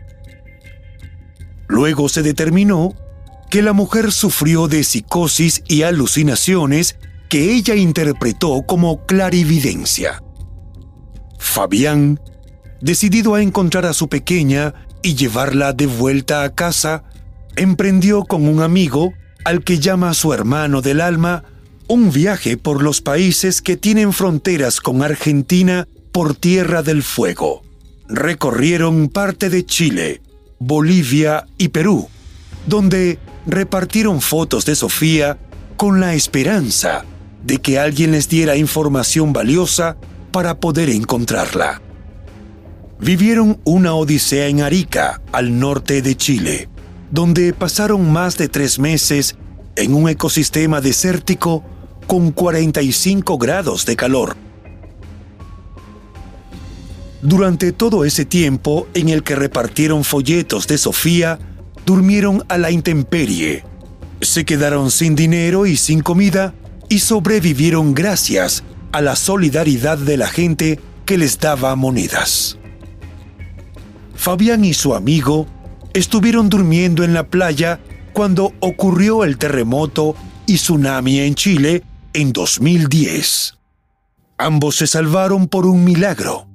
Luego 1.68 2.10
se 2.10 2.22
determinó 2.22 2.94
que 3.50 3.64
la 3.64 3.74
mujer 3.74 4.12
sufrió 4.12 4.68
de 4.68 4.84
psicosis 4.84 5.64
y 5.68 5.82
alucinaciones 5.82 6.98
que 7.28 7.56
ella 7.56 7.74
interpretó 7.74 8.62
como 8.68 9.04
clarividencia. 9.08 10.22
Fabián, 11.40 12.20
decidido 12.84 13.34
a 13.34 13.42
encontrar 13.42 13.86
a 13.86 13.94
su 13.94 14.10
pequeña 14.10 14.74
y 15.02 15.16
llevarla 15.16 15.72
de 15.72 15.88
vuelta 15.88 16.44
a 16.44 16.54
casa, 16.54 17.04
emprendió 17.56 18.25
con 18.25 18.46
un 18.48 18.62
amigo 18.62 19.13
al 19.46 19.63
que 19.63 19.80
llama 19.80 20.13
su 20.13 20.34
hermano 20.34 20.82
del 20.82 21.00
alma 21.00 21.46
un 21.88 22.12
viaje 22.12 22.58
por 22.58 22.84
los 22.84 23.02
países 23.02 23.62
que 23.62 23.78
tienen 23.78 24.12
fronteras 24.12 24.82
con 24.82 25.02
Argentina 25.02 25.88
por 26.12 26.36
Tierra 26.36 26.84
del 26.84 27.04
Fuego. 27.04 27.63
Recorrieron 28.10 29.08
parte 29.08 29.50
de 29.50 29.66
Chile, 29.66 30.22
Bolivia 30.60 31.46
y 31.58 31.70
Perú, 31.70 32.10
donde 32.68 33.18
repartieron 33.46 34.20
fotos 34.20 34.66
de 34.66 34.75
Sofía 34.75 35.38
con 35.78 36.02
la 36.02 36.16
esperanza 36.16 37.06
de 37.44 37.60
que 37.60 37.80
alguien 37.80 38.12
les 38.12 38.28
diera 38.28 38.58
información 38.58 39.32
valiosa 39.32 39.96
para 40.32 40.60
poder 40.60 40.90
encontrarla. 40.90 41.83
Vivieron 43.00 43.60
una 43.64 43.96
odisea 43.96 44.48
en 44.48 44.62
Arica, 44.62 45.22
al 45.32 45.60
norte 45.60 46.02
de 46.02 46.16
Chile 46.16 46.70
donde 47.14 47.54
pasaron 47.54 48.12
más 48.12 48.40
de 48.40 48.50
tres 48.50 48.80
meses 48.80 49.36
en 49.76 49.94
un 49.94 50.10
ecosistema 50.10 50.82
desértico 50.82 51.64
con 52.08 52.32
45 52.32 53.38
grados 53.38 53.86
de 53.86 53.96
calor. 53.96 54.36
Durante 57.22 57.72
todo 57.72 58.04
ese 58.04 58.26
tiempo 58.26 58.88
en 58.96 59.10
el 59.10 59.22
que 59.22 59.36
repartieron 59.36 60.04
folletos 60.04 60.66
de 60.66 60.80
Sofía, 60.80 61.38
durmieron 61.86 62.44
a 62.48 62.58
la 62.58 62.72
intemperie, 62.72 63.64
se 64.20 64.44
quedaron 64.44 64.90
sin 64.90 65.14
dinero 65.14 65.68
y 65.68 65.78
sin 65.78 66.02
comida 66.02 66.56
y 66.90 66.98
sobrevivieron 66.98 67.94
gracias 67.94 68.64
a 68.92 69.02
la 69.02 69.16
solidaridad 69.16 70.00
de 70.00 70.18
la 70.18 70.30
gente 70.30 70.80
que 71.06 71.20
les 71.20 71.38
daba 71.40 71.76
monedas. 71.76 72.58
Fabián 74.15 74.63
y 74.65 74.74
su 74.74 74.96
amigo 74.96 75.48
estuvieron 75.93 76.50
durmiendo 76.50 77.03
en 77.03 77.13
la 77.13 77.27
playa 77.27 77.79
cuando 78.13 78.53
ocurrió 78.60 79.24
el 79.24 79.38
terremoto 79.38 80.15
y 80.46 80.55
tsunami 80.55 81.20
en 81.20 81.36
Chile 81.36 81.84
en 82.13 82.32
2010. 82.32 83.58
Ambos 84.38 84.75
se 84.77 84.88
salvaron 84.88 85.48
por 85.48 85.65
un 85.65 85.84
milagro 85.84 86.48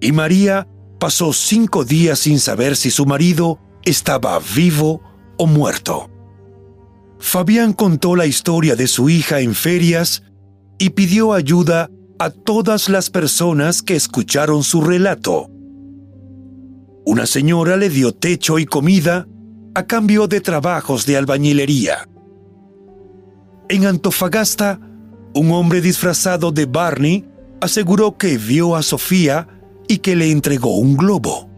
y 0.00 0.12
María 0.12 0.66
pasó 0.98 1.32
cinco 1.32 1.84
días 1.84 2.20
sin 2.20 2.40
saber 2.40 2.76
si 2.76 2.90
su 2.90 3.06
marido 3.06 3.58
estaba 3.84 4.40
vivo 4.54 5.00
o 5.36 5.46
muerto. 5.46 6.10
Fabián 7.18 7.72
contó 7.72 8.14
la 8.14 8.26
historia 8.26 8.76
de 8.76 8.86
su 8.86 9.08
hija 9.08 9.40
en 9.40 9.54
ferias 9.54 10.22
y 10.78 10.90
pidió 10.90 11.32
ayuda 11.32 11.90
a 12.18 12.30
todas 12.30 12.88
las 12.88 13.10
personas 13.10 13.82
que 13.82 13.96
escucharon 13.96 14.62
su 14.62 14.80
relato. 14.82 15.50
Una 17.08 17.24
señora 17.24 17.76
le 17.76 17.88
dio 17.88 18.12
techo 18.12 18.58
y 18.58 18.66
comida 18.66 19.28
a 19.76 19.86
cambio 19.86 20.26
de 20.26 20.40
trabajos 20.40 21.06
de 21.06 21.16
albañilería. 21.16 22.08
En 23.68 23.86
Antofagasta, 23.86 24.80
un 25.32 25.52
hombre 25.52 25.80
disfrazado 25.80 26.50
de 26.50 26.66
Barney 26.66 27.24
aseguró 27.60 28.18
que 28.18 28.38
vio 28.38 28.74
a 28.74 28.82
Sofía 28.82 29.46
y 29.86 29.98
que 29.98 30.16
le 30.16 30.32
entregó 30.32 30.78
un 30.78 30.96
globo. 30.96 31.48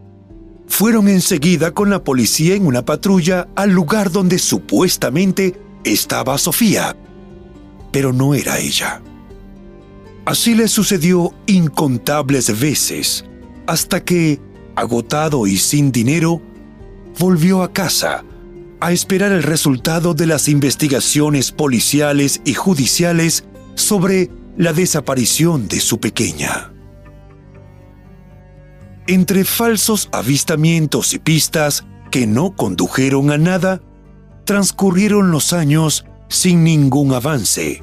Fueron 0.67 1.09
enseguida 1.09 1.71
con 1.73 1.89
la 1.89 2.05
policía 2.05 2.55
en 2.55 2.67
una 2.67 2.85
patrulla 2.85 3.49
al 3.57 3.71
lugar 3.71 4.11
donde 4.11 4.39
supuestamente 4.39 5.59
estaba 5.83 6.37
Sofía, 6.37 6.95
pero 7.91 8.13
no 8.13 8.35
era 8.35 8.59
ella. 8.59 9.01
Así 10.27 10.55
le 10.55 10.69
sucedió 10.69 11.33
incontables 11.47 12.61
veces, 12.61 13.25
hasta 13.67 14.05
que, 14.05 14.43
agotado 14.79 15.47
y 15.47 15.57
sin 15.57 15.91
dinero, 15.91 16.41
volvió 17.19 17.63
a 17.63 17.73
casa 17.73 18.25
a 18.81 18.93
esperar 18.93 19.33
el 19.33 19.43
resultado 19.43 20.15
de 20.15 20.27
las 20.27 20.49
investigaciones 20.49 21.51
policiales 21.51 22.41
y 22.45 22.55
judiciales 22.55 23.45
sobre 23.75 24.31
la 24.57 24.73
desaparición 24.73 25.67
de 25.67 25.81
su 25.81 25.99
pequeña. 25.99 26.73
Entre 29.09 29.45
falsos 29.45 30.09
avistamientos 30.13 31.13
y 31.13 31.19
pistas 31.19 31.85
que 32.13 32.29
no 32.29 32.55
condujeron 32.55 33.33
a 33.33 33.39
nada, 33.39 33.83
transcurrieron 34.45 35.33
los 35.33 35.53
años 35.53 36.05
sin 36.29 36.63
ningún 36.63 37.15
avance, 37.15 37.83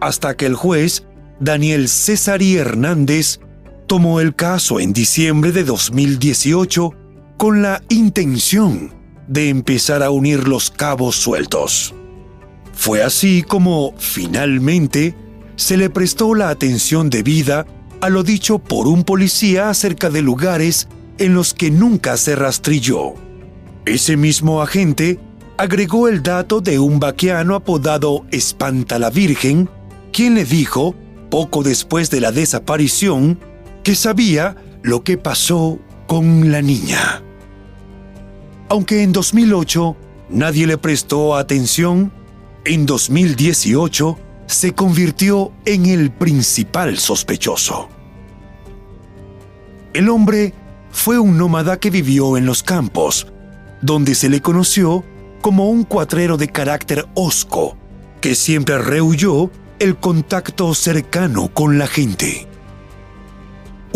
hasta 0.00 0.36
que 0.36 0.46
el 0.46 0.54
juez 0.54 1.06
Daniel 1.40 1.88
César 1.88 2.40
Hernández 2.40 3.40
tomó 3.86 4.20
el 4.20 4.34
caso 4.34 4.80
en 4.80 4.92
diciembre 4.92 5.52
de 5.52 5.64
2018 5.64 6.90
con 7.36 7.62
la 7.62 7.82
intención 7.88 8.92
de 9.28 9.48
empezar 9.48 10.02
a 10.02 10.10
unir 10.10 10.46
los 10.48 10.70
cabos 10.70 11.16
sueltos. 11.16 11.94
Fue 12.72 13.02
así 13.02 13.42
como, 13.46 13.94
finalmente, 13.98 15.14
se 15.56 15.76
le 15.76 15.90
prestó 15.90 16.34
la 16.34 16.50
atención 16.50 17.10
debida 17.10 17.66
a 18.00 18.08
lo 18.10 18.22
dicho 18.22 18.58
por 18.58 18.86
un 18.86 19.04
policía 19.04 19.70
acerca 19.70 20.10
de 20.10 20.22
lugares 20.22 20.88
en 21.18 21.34
los 21.34 21.54
que 21.54 21.70
nunca 21.70 22.16
se 22.16 22.36
rastrilló. 22.36 23.14
Ese 23.86 24.16
mismo 24.16 24.62
agente 24.62 25.18
agregó 25.56 26.08
el 26.08 26.22
dato 26.22 26.60
de 26.60 26.78
un 26.78 26.98
vaqueano 26.98 27.54
apodado 27.54 28.26
Espanta 28.30 28.98
la 28.98 29.10
Virgen, 29.10 29.68
quien 30.12 30.34
le 30.34 30.44
dijo, 30.44 30.94
poco 31.30 31.62
después 31.62 32.10
de 32.10 32.20
la 32.20 32.32
desaparición, 32.32 33.38
que 33.84 33.94
sabía 33.94 34.56
lo 34.82 35.04
que 35.04 35.18
pasó 35.18 35.78
con 36.06 36.50
la 36.50 36.62
niña. 36.62 37.22
Aunque 38.68 39.02
en 39.02 39.12
2008 39.12 39.96
nadie 40.30 40.66
le 40.66 40.78
prestó 40.78 41.36
atención, 41.36 42.10
en 42.64 42.86
2018 42.86 44.18
se 44.46 44.72
convirtió 44.72 45.52
en 45.66 45.86
el 45.86 46.10
principal 46.10 46.98
sospechoso. 46.98 47.88
El 49.92 50.08
hombre 50.08 50.54
fue 50.90 51.18
un 51.18 51.36
nómada 51.36 51.78
que 51.78 51.90
vivió 51.90 52.36
en 52.36 52.46
los 52.46 52.62
campos, 52.62 53.26
donde 53.82 54.14
se 54.14 54.28
le 54.28 54.40
conoció 54.40 55.04
como 55.42 55.68
un 55.68 55.84
cuatrero 55.84 56.38
de 56.38 56.48
carácter 56.48 57.06
hosco, 57.14 57.76
que 58.22 58.34
siempre 58.34 58.78
rehuyó 58.78 59.50
el 59.78 59.96
contacto 59.96 60.74
cercano 60.74 61.48
con 61.52 61.78
la 61.78 61.86
gente. 61.86 62.48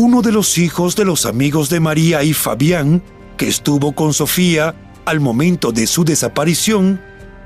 Uno 0.00 0.22
de 0.22 0.30
los 0.30 0.58
hijos 0.58 0.94
de 0.94 1.04
los 1.04 1.26
amigos 1.26 1.70
de 1.70 1.80
María 1.80 2.22
y 2.22 2.32
Fabián, 2.32 3.02
que 3.36 3.48
estuvo 3.48 3.96
con 3.96 4.14
Sofía 4.14 4.72
al 5.04 5.18
momento 5.18 5.72
de 5.72 5.88
su 5.88 6.04
desaparición, 6.04 7.00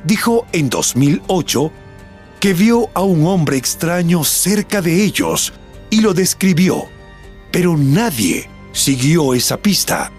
dijo 0.04 0.46
en 0.52 0.68
2008 0.68 1.72
que 2.40 2.52
vio 2.52 2.90
a 2.92 3.00
un 3.00 3.24
hombre 3.24 3.56
extraño 3.56 4.22
cerca 4.22 4.82
de 4.82 5.02
ellos 5.02 5.54
y 5.88 6.02
lo 6.02 6.12
describió, 6.12 6.84
pero 7.50 7.74
nadie 7.78 8.50
siguió 8.72 9.32
esa 9.32 9.56
pista. 9.56 10.12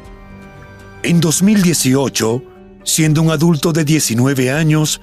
En 1.04 1.20
2018, 1.20 2.42
siendo 2.84 3.22
un 3.22 3.30
adulto 3.30 3.72
de 3.72 3.86
19 3.86 4.50
años, 4.50 5.02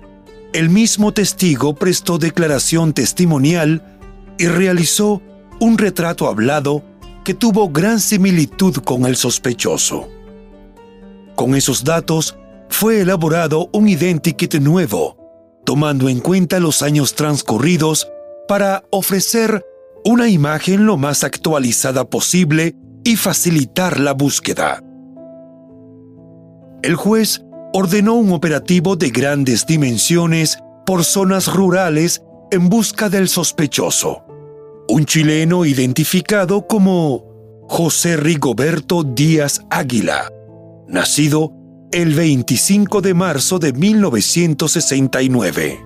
el 0.52 0.68
mismo 0.68 1.12
testigo 1.12 1.76
prestó 1.76 2.18
declaración 2.18 2.92
testimonial 2.92 4.00
y 4.36 4.48
realizó 4.48 5.22
un 5.60 5.78
retrato 5.78 6.26
hablado 6.26 6.89
que 7.24 7.34
tuvo 7.34 7.68
gran 7.68 8.00
similitud 8.00 8.76
con 8.76 9.06
el 9.06 9.16
sospechoso. 9.16 10.08
Con 11.34 11.54
esos 11.54 11.84
datos, 11.84 12.36
fue 12.68 13.00
elaborado 13.00 13.68
un 13.72 13.88
identikit 13.88 14.54
nuevo, 14.56 15.16
tomando 15.64 16.08
en 16.08 16.20
cuenta 16.20 16.60
los 16.60 16.82
años 16.82 17.14
transcurridos 17.14 18.10
para 18.48 18.84
ofrecer 18.90 19.64
una 20.04 20.28
imagen 20.28 20.86
lo 20.86 20.96
más 20.96 21.24
actualizada 21.24 22.08
posible 22.08 22.74
y 23.04 23.16
facilitar 23.16 24.00
la 24.00 24.12
búsqueda. 24.12 24.82
El 26.82 26.96
juez 26.96 27.44
ordenó 27.72 28.14
un 28.14 28.32
operativo 28.32 28.96
de 28.96 29.10
grandes 29.10 29.66
dimensiones 29.66 30.58
por 30.86 31.04
zonas 31.04 31.52
rurales 31.52 32.22
en 32.50 32.68
busca 32.68 33.08
del 33.08 33.28
sospechoso, 33.28 34.24
un 34.88 35.04
chileno 35.04 35.64
identificado 35.64 36.66
como 36.66 37.24
José 37.68 38.16
Rigoberto 38.16 39.04
Díaz 39.04 39.60
Águila, 39.70 40.30
nacido 40.88 41.52
el 41.92 42.14
25 42.14 43.00
de 43.00 43.14
marzo 43.14 43.58
de 43.58 43.72
1969. 43.72 45.80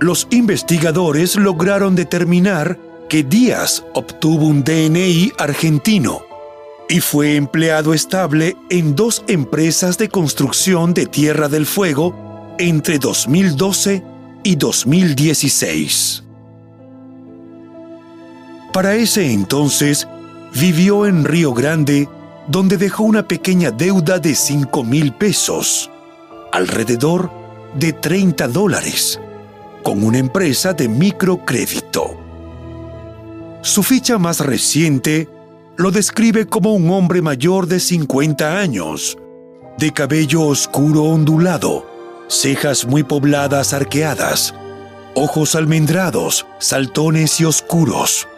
Los 0.00 0.28
investigadores 0.30 1.36
lograron 1.36 1.96
determinar 1.96 2.78
que 3.08 3.22
Díaz 3.22 3.84
obtuvo 3.94 4.46
un 4.46 4.62
DNI 4.62 5.32
argentino 5.38 6.22
y 6.88 7.00
fue 7.00 7.36
empleado 7.36 7.94
estable 7.94 8.56
en 8.70 8.94
dos 8.94 9.24
empresas 9.28 9.98
de 9.98 10.08
construcción 10.08 10.94
de 10.94 11.06
Tierra 11.06 11.48
del 11.48 11.66
Fuego 11.66 12.54
entre 12.58 12.98
2012 12.98 14.02
y 14.44 14.56
2016. 14.56 16.27
Para 18.78 18.94
ese 18.94 19.32
entonces, 19.32 20.06
vivió 20.54 21.04
en 21.04 21.24
Río 21.24 21.52
Grande 21.52 22.08
donde 22.46 22.76
dejó 22.76 23.02
una 23.02 23.26
pequeña 23.26 23.72
deuda 23.72 24.20
de 24.20 24.36
5 24.36 24.84
mil 24.84 25.12
pesos, 25.14 25.90
alrededor 26.52 27.28
de 27.74 27.92
30 27.92 28.46
dólares, 28.46 29.20
con 29.82 30.04
una 30.04 30.18
empresa 30.18 30.74
de 30.74 30.88
microcrédito. 30.88 32.16
Su 33.62 33.82
ficha 33.82 34.16
más 34.16 34.38
reciente 34.38 35.28
lo 35.76 35.90
describe 35.90 36.46
como 36.46 36.72
un 36.72 36.88
hombre 36.90 37.20
mayor 37.20 37.66
de 37.66 37.80
50 37.80 38.60
años, 38.60 39.18
de 39.76 39.92
cabello 39.92 40.42
oscuro 40.42 41.02
ondulado, 41.02 41.84
cejas 42.28 42.86
muy 42.86 43.02
pobladas 43.02 43.72
arqueadas, 43.72 44.54
ojos 45.16 45.56
almendrados, 45.56 46.46
saltones 46.60 47.40
y 47.40 47.44
oscuros, 47.44 48.28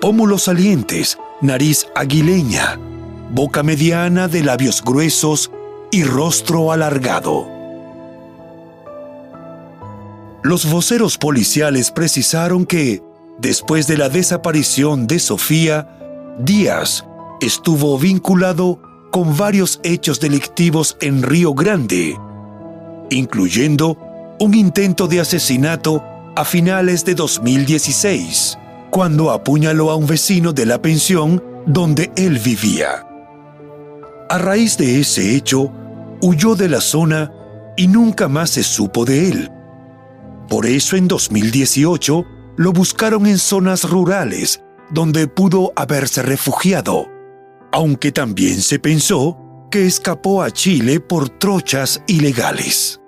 pómulos 0.00 0.44
salientes, 0.44 1.18
nariz 1.40 1.86
aguileña, 1.94 2.78
boca 3.32 3.62
mediana 3.62 4.28
de 4.28 4.42
labios 4.42 4.82
gruesos 4.82 5.50
y 5.90 6.04
rostro 6.04 6.72
alargado. 6.72 7.46
Los 10.42 10.70
voceros 10.70 11.18
policiales 11.18 11.90
precisaron 11.90 12.64
que, 12.64 13.02
después 13.38 13.86
de 13.86 13.98
la 13.98 14.08
desaparición 14.08 15.06
de 15.06 15.18
Sofía, 15.18 15.86
Díaz 16.38 17.04
estuvo 17.42 17.98
vinculado 17.98 18.80
con 19.10 19.36
varios 19.36 19.80
hechos 19.82 20.18
delictivos 20.18 20.96
en 21.00 21.22
Río 21.22 21.52
Grande, 21.52 22.18
incluyendo 23.10 23.98
un 24.38 24.54
intento 24.54 25.08
de 25.08 25.20
asesinato 25.20 26.02
a 26.36 26.44
finales 26.46 27.04
de 27.04 27.14
2016, 27.14 28.56
cuando 28.90 29.30
apuñaló 29.30 29.90
a 29.90 29.96
un 29.96 30.06
vecino 30.06 30.52
de 30.52 30.66
la 30.66 30.82
pensión 30.82 31.42
donde 31.66 32.10
él 32.16 32.38
vivía. 32.38 33.06
A 34.28 34.38
raíz 34.38 34.76
de 34.76 35.00
ese 35.00 35.34
hecho, 35.34 35.72
huyó 36.20 36.54
de 36.54 36.68
la 36.68 36.80
zona 36.80 37.32
y 37.76 37.88
nunca 37.88 38.28
más 38.28 38.50
se 38.50 38.62
supo 38.62 39.04
de 39.04 39.28
él. 39.28 39.50
Por 40.48 40.66
eso 40.66 40.96
en 40.96 41.08
2018 41.08 42.24
lo 42.56 42.72
buscaron 42.72 43.26
en 43.26 43.38
zonas 43.38 43.88
rurales 43.88 44.62
donde 44.90 45.28
pudo 45.28 45.72
haberse 45.76 46.22
refugiado, 46.22 47.06
aunque 47.72 48.12
también 48.12 48.60
se 48.60 48.78
pensó 48.78 49.38
que 49.70 49.86
escapó 49.86 50.42
a 50.42 50.50
Chile 50.50 51.00
por 51.00 51.28
trochas 51.28 52.02
ilegales. 52.08 53.00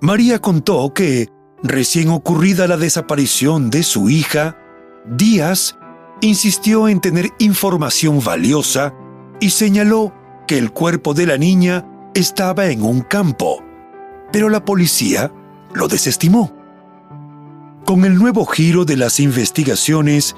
María 0.00 0.38
contó 0.38 0.94
que, 0.94 1.28
recién 1.62 2.08
ocurrida 2.08 2.66
la 2.66 2.76
desaparición 2.76 3.70
de 3.70 3.82
su 3.82 4.08
hija, 4.10 4.56
Díaz 5.06 5.76
insistió 6.20 6.88
en 6.88 7.00
tener 7.00 7.30
información 7.38 8.22
valiosa 8.22 8.94
y 9.40 9.50
señaló 9.50 10.12
que 10.46 10.58
el 10.58 10.72
cuerpo 10.72 11.14
de 11.14 11.26
la 11.26 11.38
niña 11.38 11.86
estaba 12.14 12.66
en 12.66 12.82
un 12.82 13.00
campo, 13.00 13.62
pero 14.32 14.48
la 14.48 14.64
policía 14.64 15.32
lo 15.72 15.88
desestimó. 15.88 16.52
Con 17.86 18.04
el 18.04 18.16
nuevo 18.16 18.44
giro 18.44 18.84
de 18.84 18.96
las 18.96 19.20
investigaciones, 19.20 20.36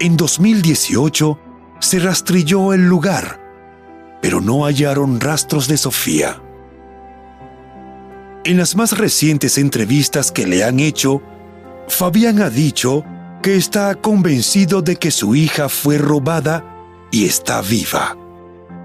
en 0.00 0.16
2018 0.16 1.38
se 1.78 1.98
rastrilló 1.98 2.72
el 2.72 2.88
lugar, 2.88 3.40
pero 4.22 4.40
no 4.40 4.64
hallaron 4.64 5.20
rastros 5.20 5.68
de 5.68 5.76
Sofía. 5.76 6.40
En 8.44 8.56
las 8.56 8.74
más 8.74 8.96
recientes 8.96 9.58
entrevistas 9.58 10.32
que 10.32 10.46
le 10.46 10.64
han 10.64 10.80
hecho, 10.80 11.20
Fabián 11.88 12.40
ha 12.40 12.48
dicho 12.48 13.04
que 13.42 13.56
está 13.56 13.94
convencido 13.94 14.80
de 14.80 14.96
que 14.96 15.10
su 15.10 15.34
hija 15.34 15.68
fue 15.68 15.98
robada 15.98 16.64
y 17.10 17.26
está 17.26 17.60
viva, 17.60 18.16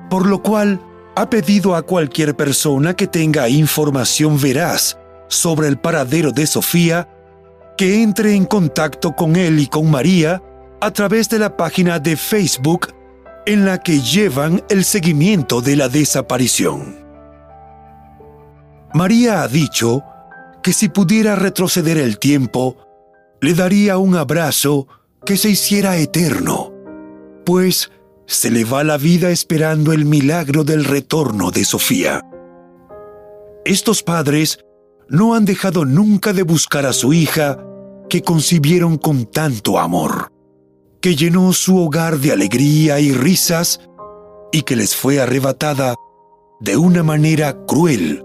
por 0.10 0.26
lo 0.26 0.42
cual 0.42 0.82
ha 1.16 1.30
pedido 1.30 1.76
a 1.76 1.84
cualquier 1.84 2.36
persona 2.36 2.96
que 2.96 3.08
tenga 3.08 3.48
información 3.48 4.40
veraz 4.42 4.98
sobre 5.30 5.70
el 5.70 5.78
paradero 5.78 6.32
de 6.32 6.48
Sofía 6.48 7.08
que 7.78 8.04
entre 8.04 8.36
en 8.36 8.46
contacto 8.46 9.16
con 9.16 9.38
él 9.38 9.60
y 9.60 9.68
con 9.68 9.90
María 9.90 10.44
a 10.82 10.92
través 10.92 11.30
de 11.30 11.40
la 11.40 11.56
página 11.56 12.00
de 12.00 12.18
Facebook 12.18 12.94
en 13.46 13.66
la 13.66 13.78
que 13.78 14.02
llevan 14.02 14.64
el 14.70 14.84
seguimiento 14.84 15.62
de 15.62 15.78
la 15.78 15.88
desaparición. 15.88 17.05
María 18.96 19.44
ha 19.44 19.50
dicho 19.50 20.06
que 20.64 20.72
si 20.72 20.88
pudiera 20.88 21.36
retroceder 21.36 21.98
el 21.98 22.18
tiempo, 22.18 22.78
le 23.42 23.54
daría 23.54 23.98
un 23.98 24.16
abrazo 24.16 24.88
que 25.26 25.36
se 25.36 25.50
hiciera 25.50 25.98
eterno, 25.98 26.72
pues 27.46 27.92
se 28.26 28.50
le 28.50 28.64
va 28.64 28.86
la 28.86 28.98
vida 28.98 29.32
esperando 29.32 29.92
el 29.92 30.06
milagro 30.06 30.64
del 30.64 30.86
retorno 30.86 31.52
de 31.52 31.66
Sofía. 31.66 32.22
Estos 33.66 34.02
padres 34.02 34.60
no 35.10 35.36
han 35.36 35.44
dejado 35.44 35.84
nunca 35.84 36.32
de 36.32 36.44
buscar 36.44 36.86
a 36.86 36.94
su 36.94 37.12
hija 37.12 37.58
que 38.10 38.22
concibieron 38.22 38.98
con 38.98 39.26
tanto 39.26 39.78
amor, 39.78 40.32
que 41.02 41.18
llenó 41.18 41.52
su 41.52 41.78
hogar 41.82 42.20
de 42.20 42.32
alegría 42.32 43.02
y 43.02 43.12
risas 43.12 43.82
y 44.54 44.62
que 44.62 44.78
les 44.78 44.96
fue 44.96 45.20
arrebatada 45.20 45.96
de 46.62 46.78
una 46.78 47.04
manera 47.04 47.58
cruel 47.66 48.25